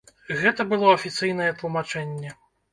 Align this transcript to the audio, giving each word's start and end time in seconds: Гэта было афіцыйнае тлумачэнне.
Гэта 0.39 0.65
было 0.71 0.87
афіцыйнае 0.95 1.51
тлумачэнне. 1.63 2.37